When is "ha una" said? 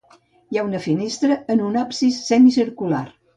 0.61-0.79